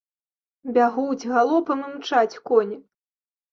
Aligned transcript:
Бягуць, 0.77 1.27
галопам 1.35 1.79
імчаць 1.91 2.39
коні. 2.51 2.83